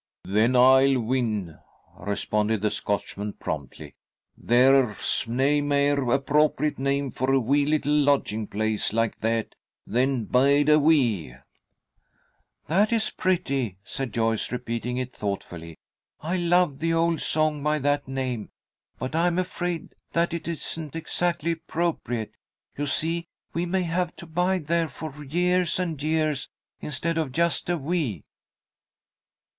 "Then 0.25 0.55
I'll 0.55 0.99
win," 0.99 1.59
responded 1.95 2.63
the 2.63 2.71
Scotchman, 2.71 3.33
promptly. 3.33 3.93
"There's 4.35 5.25
nae 5.27 5.61
mair 5.61 6.09
appropriate 6.09 6.79
name 6.79 7.11
for 7.11 7.31
a 7.31 7.39
wee 7.39 7.65
bit 7.65 7.85
lodging 7.85 8.47
place 8.47 8.93
like 8.93 9.19
that, 9.19 9.53
than 9.85 10.25
Bide 10.25 10.69
a 10.69 10.79
wee." 10.79 11.35
"That 12.65 12.91
is 12.91 13.11
pretty," 13.11 13.77
said 13.83 14.11
Joyce, 14.11 14.51
repeating 14.51 14.97
it 14.97 15.13
thoughtfully. 15.13 15.77
"I 16.19 16.35
love 16.35 16.79
the 16.79 16.93
old 16.93 17.21
song 17.21 17.61
by 17.61 17.77
that 17.77 18.07
name, 18.07 18.49
but 18.97 19.13
I'm 19.13 19.37
afraid 19.37 19.93
that 20.13 20.33
it 20.33 20.47
isn't 20.47 20.95
exactly 20.95 21.51
appropriate. 21.51 22.33
You 22.75 22.87
see, 22.87 23.27
we 23.53 23.67
may 23.67 23.83
have 23.83 24.15
to 24.15 24.25
bide 24.25 24.65
there 24.65 24.87
for 24.89 25.23
years 25.23 25.77
and 25.79 26.01
years 26.01 26.49
instead 26.79 27.19
of 27.19 27.31
just 27.31 27.69
a 27.69 27.77
wee." 27.77 28.23